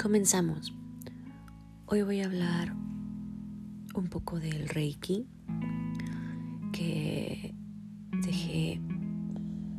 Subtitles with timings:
[0.00, 0.74] Comenzamos.
[1.86, 2.74] Hoy voy a hablar
[3.94, 5.26] un poco del Reiki
[6.70, 7.54] que
[8.22, 8.78] dejé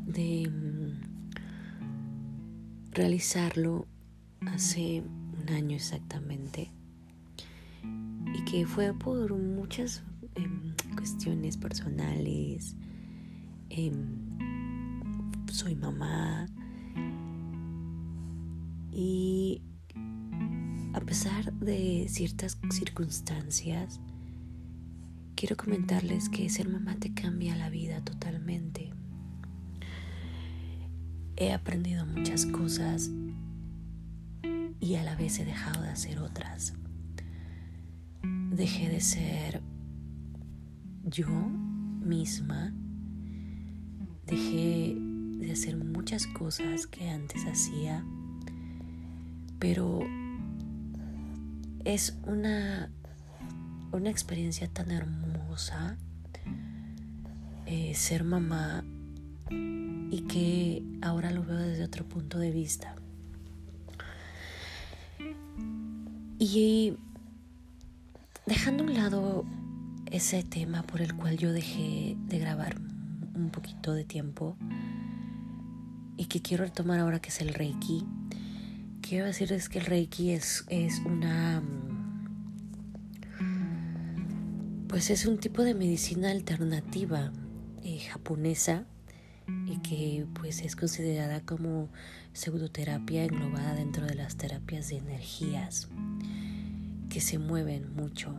[0.08, 1.02] de mm,
[2.94, 3.86] realizarlo
[4.48, 6.72] hace un año exactamente
[8.34, 10.04] y que fue por muchas
[10.34, 12.76] em, cuestiones personales.
[13.70, 14.18] Em,
[15.52, 16.48] soy mamá
[18.92, 19.62] y
[21.08, 24.02] pesar de ciertas circunstancias,
[25.36, 28.92] quiero comentarles que ser mamá te cambia la vida totalmente.
[31.38, 33.10] He aprendido muchas cosas
[34.82, 36.74] y a la vez he dejado de hacer otras.
[38.52, 39.62] Dejé de ser
[41.06, 42.74] yo misma.
[44.26, 44.98] Dejé
[45.40, 48.04] de hacer muchas cosas que antes hacía,
[49.58, 50.02] pero
[51.88, 52.92] es una,
[53.94, 55.98] una experiencia tan hermosa
[57.66, 58.84] eh, ser mamá
[59.50, 62.96] y que ahora lo veo desde otro punto de vista.
[66.40, 66.98] Y
[68.46, 69.46] dejando a un lado
[70.12, 72.82] ese tema por el cual yo dejé de grabar
[73.34, 74.58] un poquito de tiempo
[76.18, 78.06] y que quiero retomar ahora que es el Reiki,
[79.08, 81.64] quiero decirles que el Reiki es, es una...
[84.90, 87.32] Pues es un tipo de medicina alternativa
[87.84, 88.86] eh, japonesa
[89.66, 91.90] y que pues es considerada como
[92.34, 95.88] pseudoterapia englobada dentro de las terapias de energías
[97.10, 98.34] que se mueven mucho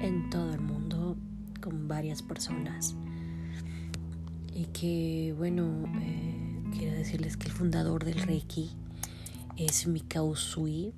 [0.00, 1.16] en todo el mundo
[1.60, 2.96] con varias personas.
[4.52, 8.70] Y que bueno eh, quiero decirles que el fundador del Reiki
[9.56, 10.92] es Mikao Usui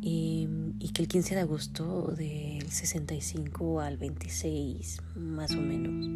[0.00, 0.48] y,
[0.94, 6.08] que el 15 de agosto del 65 al 26 más o menos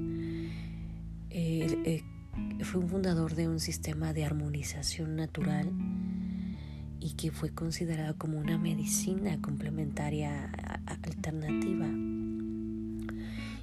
[1.31, 2.05] eh,
[2.63, 5.73] fue un fundador de un sistema de armonización natural
[7.01, 10.45] y que fue considerado como una medicina complementaria
[10.87, 11.89] alternativa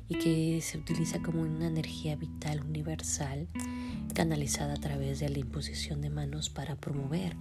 [0.08, 3.48] y que se utiliza como una energía vital universal
[4.14, 7.36] canalizada a través de la imposición de manos para promover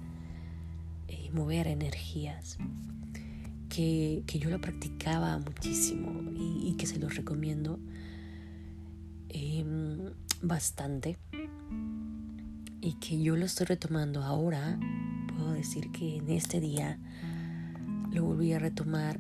[1.35, 2.57] mover energías.
[3.69, 7.81] Que, yo lo practicaba muchísimo y, que se los recomiendo
[9.29, 10.13] em,
[10.43, 11.19] bastante
[12.81, 14.79] y que yo lo estoy retomando ahora.
[15.37, 17.01] Puedo decir que en este día
[18.13, 19.19] lo volví a retomar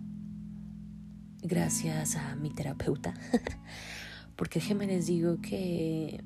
[1.43, 3.13] gracias a mi terapeuta,
[4.37, 6.23] porque déjenme les digo que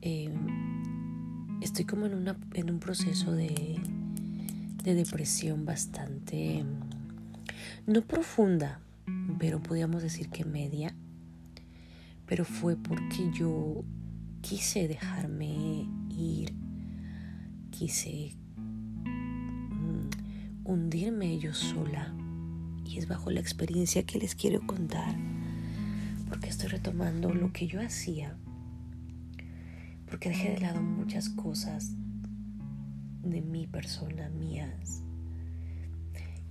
[0.00, 3.78] em, estoy como en, una, en un proceso de,
[4.82, 6.64] de depresión bastante,
[7.86, 8.80] no profunda,
[9.38, 10.94] pero podríamos decir que media,
[12.26, 13.84] pero fue porque yo
[14.40, 16.54] quise dejarme ir,
[17.70, 18.34] quise
[19.04, 22.14] mm, hundirme yo sola.
[22.84, 25.14] Y es bajo la experiencia que les quiero contar,
[26.28, 28.36] porque estoy retomando lo que yo hacía,
[30.08, 31.94] porque dejé de lado muchas cosas
[33.22, 35.02] de mi persona, mías,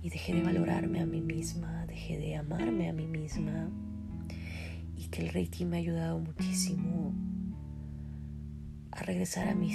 [0.02, 3.70] y dejé de valorarme a mí misma, dejé de amarme a mí misma,
[4.96, 7.14] y que el Reiki me ha ayudado muchísimo
[8.92, 9.72] a regresar a mi,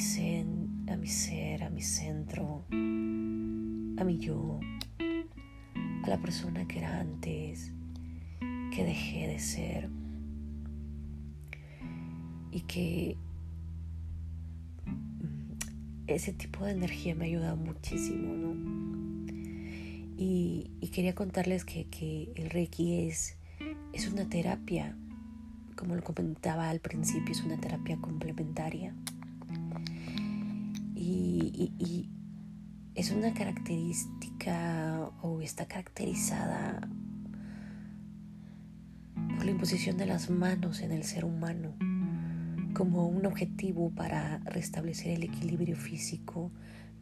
[0.87, 4.59] a mi ser, a mi centro, a mi yo,
[6.03, 7.71] a la persona que era antes,
[8.73, 9.89] que dejé de ser.
[12.51, 13.17] Y que
[16.07, 18.55] ese tipo de energía me ha ayudado muchísimo, ¿no?
[20.17, 23.37] Y, quería contarles que, que, el Reiki es,
[23.91, 24.95] es una terapia,
[25.75, 28.95] como lo comentaba al principio, es una terapia complementaria.
[30.95, 32.09] Y,
[32.95, 36.79] es una característica o está caracterizada
[39.35, 41.75] por la imposición de las manos en el ser humano
[42.75, 46.51] como un objetivo para restablecer el equilibrio físico,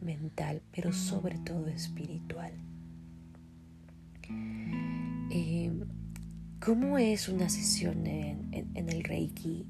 [0.00, 2.52] mental, pero sobre todo espiritual.
[5.30, 5.72] Eh,
[6.64, 9.66] ¿Cómo es una sesión en, en el Reiki?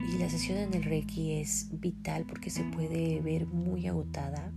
[0.00, 4.52] Y la sesión en el Reiki es vital porque se puede ver muy agotada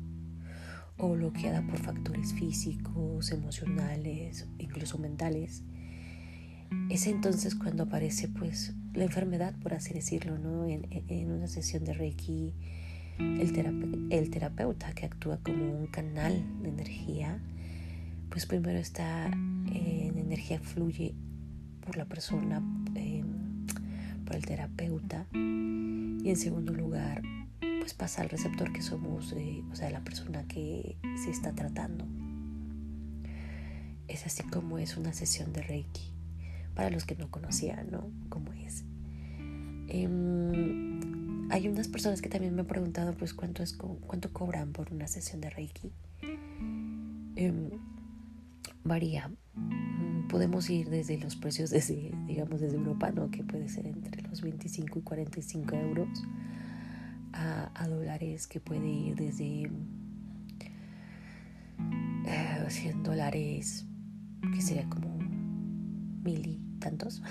[0.98, 5.63] o bloqueada por factores físicos, emocionales, incluso mentales,
[6.89, 10.65] es entonces cuando aparece pues la enfermedad, por así decirlo, ¿no?
[10.65, 12.53] En, una sesión de Reiki
[13.19, 17.39] el, terapeuta que actúa como un canal de energía,
[18.29, 21.13] pues primero está en energía fluye
[21.85, 22.62] por la persona,
[22.95, 23.65] em,
[24.25, 27.21] por el terapeuta, y en segundo lugar,
[27.79, 32.06] pues pasa al receptor que somos, eh, o sea, la persona que se está tratando.
[34.07, 36.10] Es así como es una sesión de Reiki,
[36.81, 38.10] para los que no conocían, ¿no?
[38.30, 38.83] Cómo es.
[39.88, 44.92] Em, hay unas personas que también me han preguntado, pues, cuánto, es, cuánto cobran por
[44.92, 45.92] una sesión de Reiki.
[47.36, 47.69] Em,
[48.83, 49.30] varía.
[49.54, 53.30] Mm, podemos ir desde los precios, desde, digamos, desde Europa, ¿no?
[53.30, 56.24] Que puede ser entre los 25 y 45 euros,
[57.33, 59.69] a, dólares, que puede ir desde
[62.69, 63.86] 100 eh, dólares,
[64.51, 65.16] que sería como
[66.24, 67.24] mil tantos,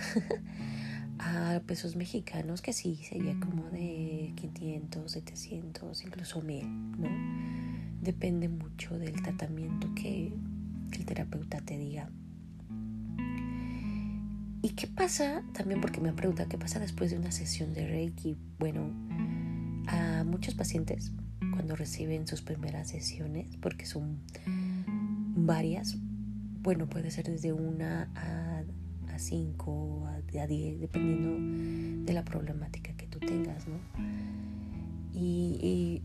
[1.18, 6.66] a pesos mexicanos, que sí, sería como de 500, 700, incluso mil,
[6.98, 7.08] ¿no?
[8.00, 10.32] Depende mucho del tratamiento que
[10.92, 12.08] el terapeuta te diga.
[14.62, 15.42] ¿Y qué pasa?
[15.52, 18.38] También porque me han preguntado qué pasa después de una sesión de Reiki.
[18.58, 18.90] Bueno,
[19.86, 21.12] a muchos pacientes
[21.52, 24.18] cuando reciben sus primeras sesiones, porque son
[25.34, 25.96] varias,
[26.62, 28.49] bueno, puede ser desde una a,
[29.20, 33.76] a cinco, a, a diez, dependiendo de la problemática que tú tengas, ¿no?
[35.12, 36.02] Y, y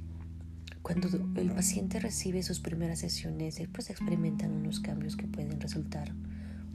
[0.81, 6.11] cuando el paciente recibe sus primeras sesiones, pues experimentan unos cambios que pueden resultar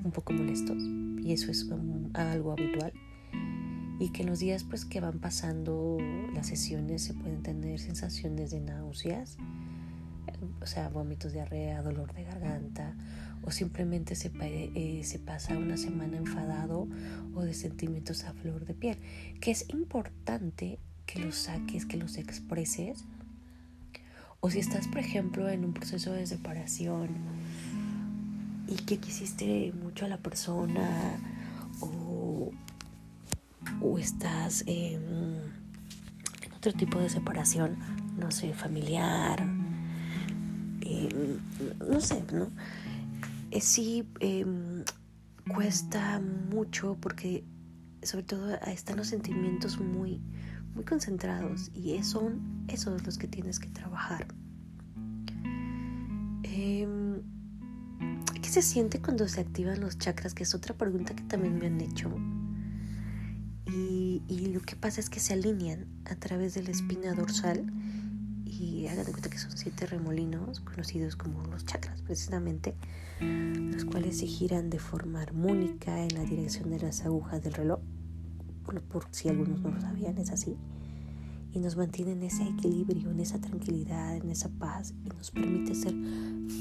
[0.03, 0.83] un poco molestos
[1.23, 1.69] y eso es
[2.15, 2.93] algo habitual
[3.99, 5.99] y que en los días pues que van pasando
[6.35, 9.37] las sesiones se pueden tener sensaciones de náuseas,
[10.63, 12.97] o sea, vómitos, diarrea, dolor de garganta
[13.43, 16.89] o simplemente se, eh, se pasa una semana enfadado
[17.35, 18.99] o de sentimientos a flor de piel,
[19.41, 23.05] que es importante que los saques, que los expreses
[24.41, 27.09] o si estás, por ejemplo, en un proceso de separación
[28.67, 31.21] y que quisiste mucho a la persona
[31.81, 32.51] o,
[33.99, 35.03] estás en,
[36.57, 37.77] otro tipo de separación,
[38.19, 39.41] no sé, familiar,
[40.81, 41.39] em,
[41.87, 42.49] no sé, ¿no?
[43.51, 44.85] Eh, sí em,
[45.55, 47.45] cuesta mucho porque
[48.03, 50.21] sobre todo están los sentimientos muy
[50.75, 54.29] muy concentrados y son esos los que tienes que trabajar.
[56.45, 57.23] Em,
[58.41, 60.33] ¿Qué se siente cuando se activan los chakras?
[60.35, 62.11] Que es otra pregunta que también me han hecho.
[63.67, 67.67] Y, y lo que pasa es que se alinean a través de la espina dorsal
[68.61, 72.75] y hagan de cuenta que son siete remolinos conocidos como los chakras precisamente,
[73.21, 77.81] los cuales se giran de forma armónica en la dirección de las agujas del reloj
[78.63, 80.57] por, si algunos no lo sabían, es así.
[81.53, 85.75] Y nos mantiene en ese equilibrio, en esa tranquilidad, en esa paz y nos permite
[85.75, 85.95] ser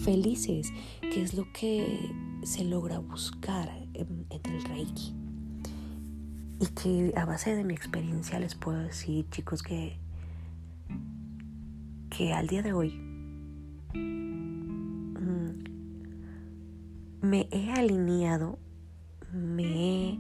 [0.04, 2.10] felices, que es lo que
[2.44, 5.13] se logra buscar en, el Reiki.
[6.62, 10.00] Y que a base de mi experiencia les puedo decir, chicos, que,
[12.19, 12.92] que al día de hoy
[13.94, 15.51] mm,
[17.21, 18.60] me he alineado,
[19.31, 20.19] me he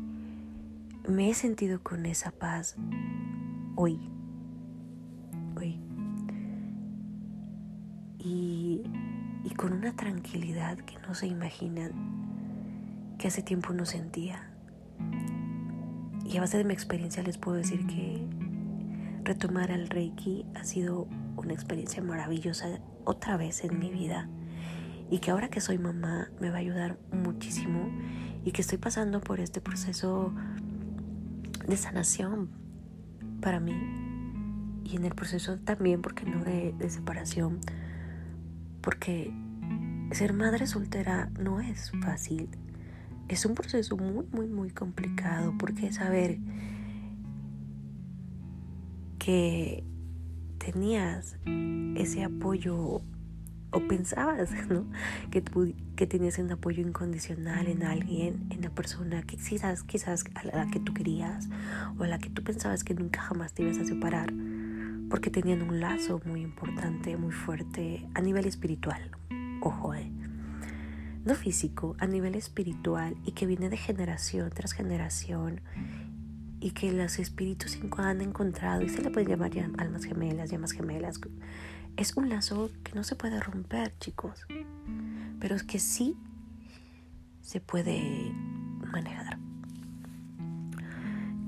[1.09, 2.77] me he sentido con esa paz
[3.75, 3.99] hoy.
[5.57, 5.77] Hoy.
[8.17, 8.81] Y,
[9.43, 11.91] y con una tranquilidad que no se imaginan
[13.17, 14.49] que hace tiempo no sentía.
[16.23, 18.25] Y a base de mi experiencia les puedo decir que
[19.25, 21.05] retomar al Reiki ha sido
[21.49, 24.29] una experiencia maravillosa otra vez en mi vida.
[25.09, 27.89] Y que ahora que soy mamá me va a ayudar muchísimo
[28.45, 30.31] y que estoy pasando por este proceso
[31.67, 32.49] de sanación
[33.41, 33.73] para mí
[34.83, 37.59] y en el proceso también, porque no de, separación,
[38.81, 39.33] porque
[40.11, 42.47] ser madre soltera no es fácil.
[43.27, 46.37] Es un proceso muy, muy, muy complicado porque saber
[49.17, 49.83] que
[50.59, 51.37] tenías
[51.95, 53.01] ese apoyo
[53.71, 54.85] o pensabas ¿no?
[55.31, 55.43] que,
[55.95, 60.67] que tenías un apoyo incondicional en alguien, en la persona que quizás, quizás a la
[60.67, 61.49] que tú querías
[61.97, 64.33] o a la que tú pensabas que nunca jamás te ibas a separar,
[65.09, 69.11] porque tenían un lazo muy importante, muy fuerte a nivel espiritual,
[69.61, 70.11] ojo, eh.
[71.25, 75.61] no físico, a nivel espiritual y que viene de generación tras generación
[76.59, 81.19] y que los espíritus han encontrado y se le puede llamar almas gemelas, llamas gemelas
[81.97, 84.45] es un lazo que no se puede romper, chicos,
[85.39, 86.15] pero es que sí
[87.41, 88.33] se puede
[88.91, 89.37] manejar.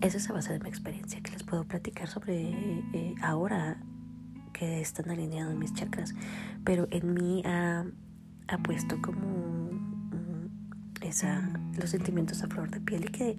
[0.01, 2.49] Esa es a base de mi experiencia que les puedo platicar sobre
[2.93, 3.77] eh, ahora
[4.51, 6.13] porque están alineados mis chakras,
[6.65, 7.85] pero en mí ha,
[8.49, 9.69] ha puesto como
[11.01, 11.49] esa,
[11.79, 13.37] los sentimientos a flor de piel y que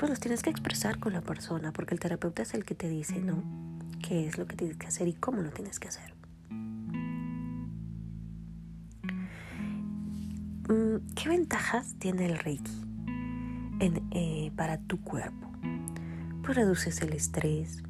[0.00, 2.88] pues los tienes que expresar con la persona, porque el terapeuta es el que te
[2.88, 3.42] dice, ¿no?
[4.02, 6.14] ¿Qué es lo que tienes que hacer y cómo lo tienes que hacer?
[10.70, 12.72] Mm, ¿Qué ventajas tiene el Reiki
[14.12, 15.52] eh, para tu cuerpo?
[16.44, 17.82] Pues reduces el estrés,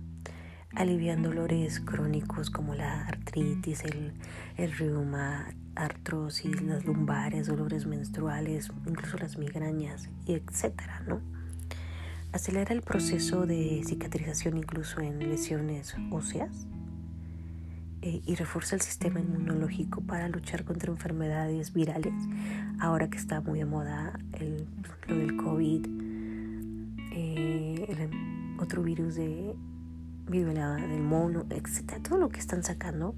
[0.75, 4.15] aliviando dolores crónicos como la artritis, el,
[4.57, 11.40] el reuma, artrosis, las lumbares, dolores menstruales, incluso las migrañas, etcétera, ¿no?
[12.33, 16.67] Acelera el proceso de cicatrización incluso en lesiones óseas
[18.03, 22.15] eh, y refuerza el sistema inmunológico para luchar contra enfermedades virales.
[22.79, 24.67] Ahora que está muy de moda el,
[25.07, 25.87] lo del COVID,
[27.13, 29.55] eh, el otro virus de
[30.31, 32.01] del mono, etc.
[32.03, 33.17] Todo lo que están sacando,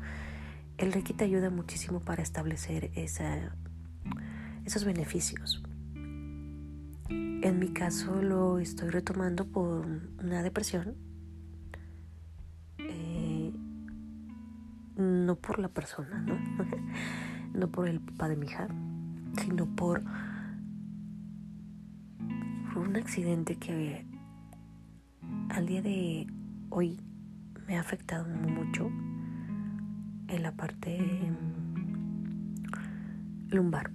[0.78, 5.62] el Reiki te ayuda muchísimo para establecer esos beneficios.
[7.42, 9.84] En mi caso lo estoy retomando por
[10.22, 10.94] una depresión.
[12.78, 13.52] Eh,
[14.96, 16.38] no por la persona, ¿no?
[17.54, 18.68] no por el papá de mi hija,
[19.40, 20.02] sino por,
[22.72, 24.06] por un accidente que
[25.50, 26.26] al día de
[26.70, 27.00] hoy
[27.66, 28.90] me ha afectado mucho
[30.28, 30.98] en la parte
[33.50, 33.90] lumbar.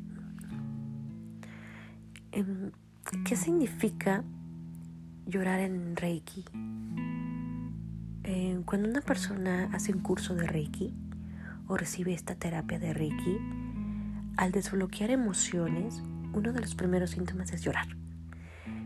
[2.31, 2.73] En,
[3.23, 4.25] ¿Qué significa
[5.25, 6.43] llorar en Reiki?
[8.25, 10.93] Eh, cuando una persona hace un curso de Reiki
[11.67, 13.37] o recibe esta terapia de Reiki,
[14.35, 17.87] al desbloquear emociones, uno de los primeros síntomas es llorar.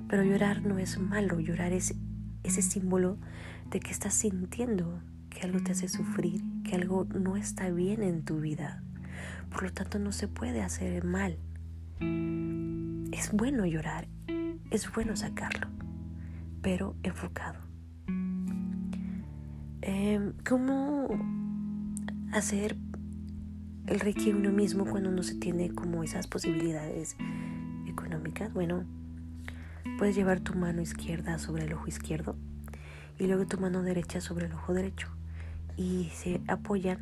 [0.08, 1.96] Pero llorar no es malo, llorar es
[2.44, 3.18] ese símbolo
[3.72, 5.02] de que estás sintiendo
[5.32, 8.84] que algo te hace sufrir, que algo no está bien en tu vida.
[9.50, 11.40] Por lo tanto, no se puede hacer mal
[13.12, 14.08] es bueno llorar,
[14.70, 15.68] es bueno sacarlo,
[16.62, 17.60] pero enfocado.
[19.82, 21.08] Em, ¿Cómo
[22.32, 22.78] hacer
[23.88, 27.18] el reiki uno mismo cuando no se tiene como esas posibilidades
[27.88, 28.54] económicas?
[28.54, 28.86] Bueno,
[29.98, 32.36] puedes llevar tu mano izquierda sobre el ojo izquierdo
[33.20, 35.08] y luego tu mano derecha sobre el ojo derecho
[35.78, 37.00] y se apoyan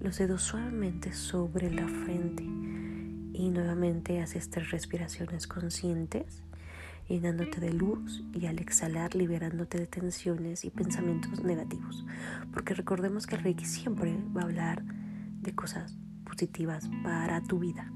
[0.00, 2.44] los dedos suavemente sobre la frente
[3.38, 6.42] y nuevamente haces tres respiraciones conscientes,
[7.08, 12.04] llenándote de luz y al exhalar liberándote de tensiones y pensamientos negativos.
[12.52, 17.92] Porque recordemos que el Reiki siempre va a hablar de cosas positivas para tu vida.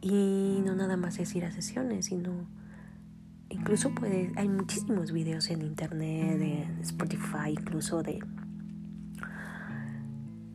[0.00, 2.46] Y no nada más es ir a sesiones, sino
[3.48, 8.20] incluso puede, hay muchísimos videos en internet, en Spotify, incluso de,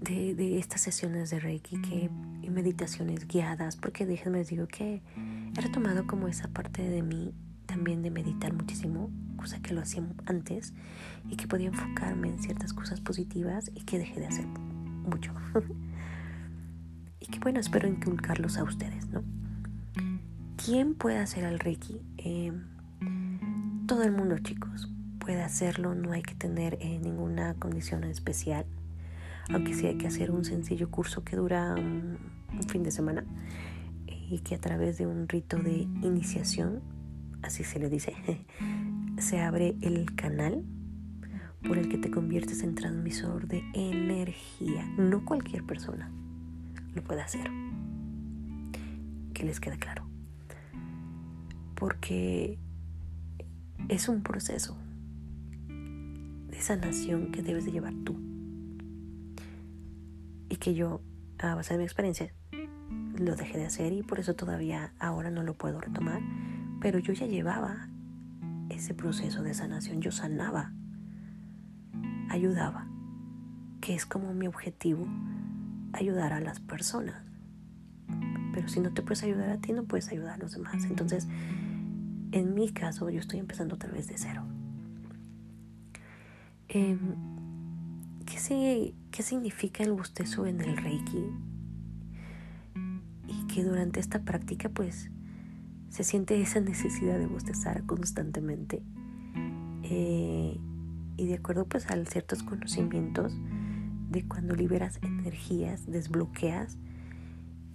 [0.03, 2.09] de, estas sesiones de Reiki que
[2.41, 5.01] y meditaciones guiadas, porque déjenme les digo que
[5.57, 7.33] he retomado como esa parte de mí
[7.65, 10.73] también de meditar muchísimo, cosa que lo hacía antes
[11.29, 15.33] y que podía enfocarme en ciertas cosas positivas y que dejé de hacer mucho.
[17.19, 19.23] y que bueno, espero inculcarlos a ustedes, ¿no?
[20.63, 22.01] ¿Quién puede hacer al Reiki?
[22.17, 22.51] Eh,
[23.87, 28.65] todo el mundo, chicos, puede hacerlo, no hay que tener eh, ninguna condición especial
[29.51, 32.17] aunque sí hay que hacer un sencillo curso que dura un,
[32.67, 33.25] fin de semana
[34.05, 36.81] y que a través de un rito de iniciación,
[37.41, 38.13] así se le dice,
[39.17, 40.63] se abre el canal
[41.67, 44.85] por el que te conviertes en transmisor de energía.
[44.97, 46.11] No cualquier persona
[46.93, 47.49] lo puede hacer.
[49.33, 50.05] Que les quede claro.
[51.75, 52.59] Porque
[53.89, 54.77] es un proceso
[55.67, 58.32] de sanación que debes de llevar tú
[60.53, 61.01] y que yo,
[61.39, 62.31] a base de mi experiencia,
[63.17, 66.21] lo dejé de hacer y por eso todavía ahora no lo puedo retomar.
[66.79, 67.89] Pero yo ya llevaba
[68.69, 70.71] ese proceso de sanación, yo sanaba,
[72.29, 72.87] ayudaba,
[73.81, 75.07] que es como mi objetivo,
[75.91, 77.25] ayudar a las personas.
[78.53, 80.83] Pero si no te puedes ayudar a ti, no puedes ayudar a los demás.
[80.85, 81.27] Entonces,
[82.31, 84.43] en mi caso, yo estoy empezando otra vez de cero.
[86.69, 86.95] Eh,
[88.33, 91.23] ¿Qué, ¿Qué significa el bostezo en el Reiki?
[93.27, 95.11] Y que durante esta práctica pues
[95.89, 98.81] se siente esa necesidad de bostezar constantemente.
[99.83, 100.57] Eh,
[101.17, 103.33] y de acuerdo pues a ciertos conocimientos
[104.09, 106.79] de cuando liberas energías, desbloqueas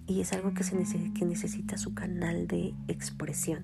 [0.07, 0.75] y es algo que, se
[1.13, 3.63] que necesita su canal de expresión.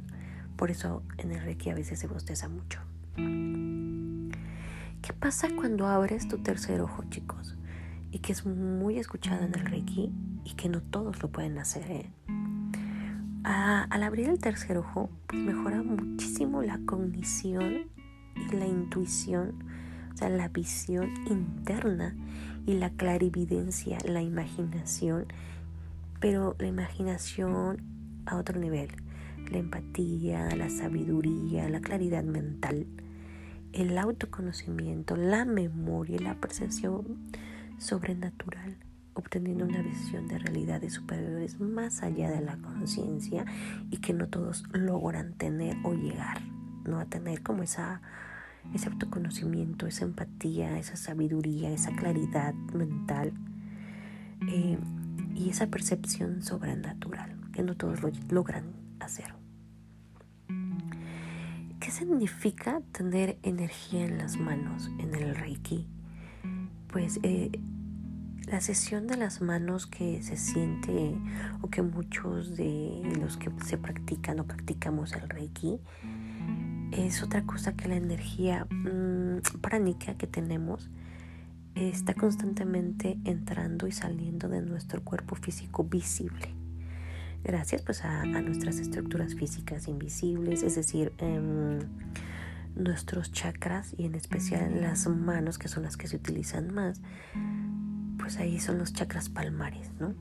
[0.56, 2.80] Por eso en el Reiki a veces se bosteza mucho
[5.25, 7.55] pasa cuando abres tu tercer ojo, chicos?
[8.12, 10.12] Y que es muy escuchado en el Reiki
[10.44, 11.89] y que no todos lo pueden hacer.
[11.89, 12.12] ¿eh?
[13.44, 17.88] al abrir el tercer ojo, pues mejora muchísimo la cognición
[18.36, 19.63] y la intuición,
[20.13, 22.15] o sea, la visión interna
[22.67, 25.25] y la clarividencia, la imaginación,
[26.20, 27.82] pero la imaginación
[28.27, 28.89] a otro nivel,
[29.50, 32.86] la empatía, la sabiduría, la claridad mental,
[33.75, 37.29] el autoconocimiento, la memoria y la percepción
[37.77, 38.77] sobrenatural
[39.15, 43.46] obteniendo una visión de realidades superiores más allá de la conciencia
[43.89, 46.41] y que no todos logran tener o llegar,
[46.86, 47.00] ¿no?
[47.00, 48.01] A tener como esa,
[48.74, 53.34] ese autoconocimiento, esa empatía, esa sabiduría, esa claridad mental
[54.50, 54.77] eh,
[55.34, 58.65] y esa percepción sobrenatural que no todos lo logran
[59.00, 59.45] hacer.
[61.86, 65.88] ¿Qué significa tener energía en las manos en el Reiki?
[66.88, 67.51] Pues eh,
[68.48, 71.15] la sesión de las manos que se siente
[71.62, 75.80] o que muchos de los que se practican o practicamos el Reiki
[76.92, 80.89] es otra cosa que la energía mmm, pránica que tenemos
[81.75, 86.54] está constantemente entrando y saliendo de nuestro cuerpo físico visible.
[87.46, 91.80] Gracias pues a, nuestras estructuras físicas invisibles, es decir, em,
[92.75, 97.02] nuestros chakras y en especial las manos que son las que se utilizan más
[98.25, 100.16] pues ahí son los chakras palmares, ¿no?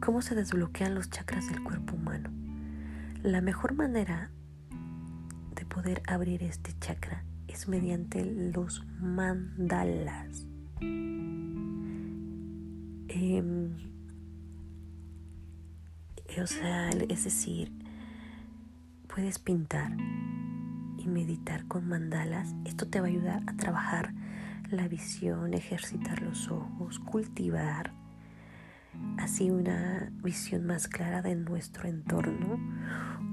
[0.00, 2.30] ¿Cómo se desbloquean los chakras del cuerpo humano?
[3.22, 4.30] La mejor manera
[5.54, 10.46] de poder abrir este chakra es mediante los mandalas.
[13.08, 13.74] Em,
[16.40, 17.72] o sea, es decir,
[19.08, 19.96] puedes pintar
[21.08, 24.14] meditar con mandalas, esto te va a ayudar a trabajar
[24.70, 27.92] la visión, ejercitar los ojos, cultivar
[29.18, 32.54] así una visión más clara de nuestro entorno.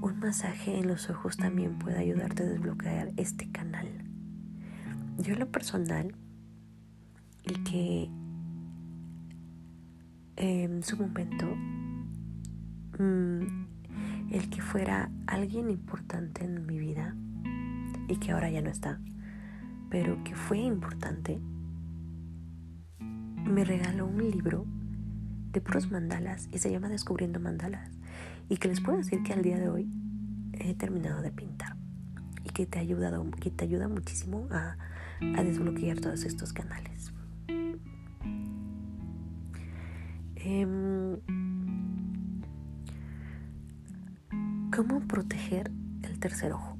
[0.02, 3.88] Un masaje en los ojos también puede ayudarte a desbloquear este canal.
[5.18, 6.14] Yo en lo personal,
[7.44, 8.10] y que
[10.36, 11.46] en su momento,
[12.98, 13.66] mm,
[14.32, 17.16] el que fuera alguien importante en mi vida,
[18.08, 19.00] y que ahora ya no está,
[19.90, 21.40] pero que fue importante,
[22.98, 24.66] me regaló un libro
[25.52, 27.90] de puros mandalas y se llama Descubriendo Mandalas
[28.48, 29.90] y que les puedo decir que al día de hoy
[30.52, 31.76] he terminado de pintar
[32.44, 34.76] y que te ha ayudado, que te ayuda muchísimo a,
[35.36, 37.12] a desbloquear todos estos canales.
[40.48, 41.18] Em,
[44.72, 45.72] ¿Cómo proteger
[46.04, 46.76] el tercer ojo?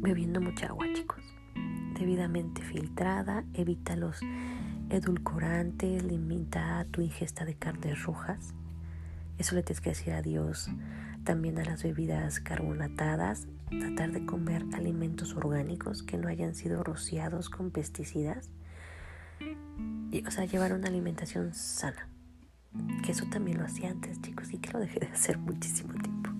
[0.00, 1.22] bebiendo mucha agua, chicos.
[1.96, 4.18] Debidamente filtrada, evita los
[4.90, 8.54] edulcorantes, limita tu ingesta de carnes rojas.
[9.38, 10.68] Eso le tienes que decir adiós
[11.22, 13.46] también a las bebidas carbonatadas.
[13.70, 18.50] Tratar de comer alimentos orgánicos que no hayan sido rociados con pesticidas.
[20.26, 22.08] O sea, llevar una alimentación sana.
[23.04, 26.30] Que eso también lo hacía antes, chicos, y que lo dejé de hacer muchísimo tiempo.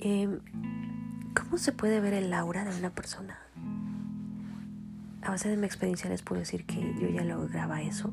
[0.00, 0.38] Eh,
[1.34, 3.38] ¿Cómo se puede ver el aura de una persona?
[5.22, 8.12] A base de mi experiencia les puedo decir que yo ya lograba eso.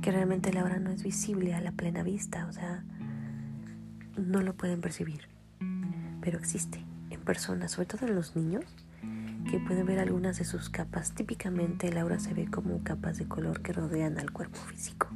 [0.00, 2.84] Que realmente el aura no es visible a la plena vista, o sea,
[4.16, 5.28] no lo pueden percibir.
[6.20, 8.64] Pero existe en personas, sobre todo en los niños,
[9.50, 11.12] que pueden ver algunas de sus capas.
[11.12, 15.08] Típicamente el aura se ve como capas de color que rodean al cuerpo físico.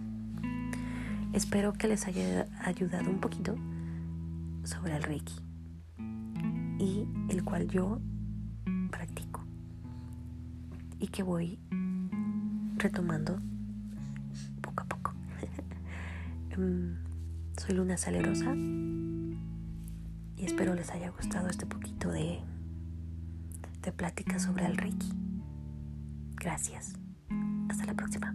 [1.32, 3.56] Espero que les haya ayudado un poquito
[4.64, 5.34] sobre el Reiki
[6.78, 8.00] y el cual yo
[8.90, 9.44] practico
[10.98, 11.58] y que voy
[12.76, 13.40] retomando
[14.60, 15.12] poco a poco.
[16.50, 16.96] Em,
[17.56, 22.40] soy Luna Salerosa y espero les haya gustado este poquito de,
[23.88, 25.10] de plática sobre el Reiki.
[26.34, 26.92] Gracias.
[27.70, 28.34] Hasta la próxima.